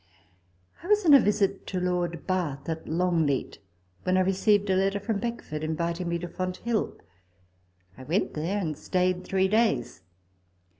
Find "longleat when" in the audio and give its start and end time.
2.89-4.17